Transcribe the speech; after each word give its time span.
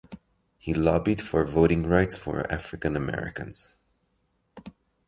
He 0.57 0.73
lobbied 0.73 1.21
for 1.21 1.45
voting 1.45 1.83
rights 1.85 2.17
for 2.17 2.51
African 2.51 2.95
Americans. 2.95 3.77